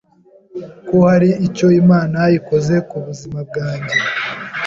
ko 0.87 0.95
hari 1.07 1.29
icyo 1.47 1.67
Imana 1.81 2.19
ikoze 2.37 2.75
ku 2.89 2.95
buziama 3.03 3.41
bwanjye, 3.49 3.95